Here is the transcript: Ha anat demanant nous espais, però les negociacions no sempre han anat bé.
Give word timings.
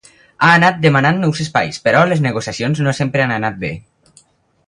Ha 0.45 0.47
anat 0.53 0.79
demanant 0.85 1.19
nous 1.23 1.41
espais, 1.45 1.77
però 1.89 2.01
les 2.13 2.25
negociacions 2.27 2.83
no 2.87 2.97
sempre 3.01 3.25
han 3.27 3.35
anat 3.39 3.63
bé. 3.67 3.73